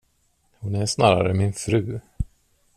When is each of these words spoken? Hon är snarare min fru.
Hon 0.59 0.75
är 0.75 0.85
snarare 0.85 1.33
min 1.33 1.53
fru. 1.53 1.99